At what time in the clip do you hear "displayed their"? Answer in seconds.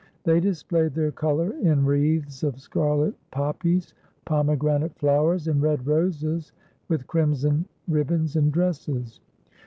0.39-1.11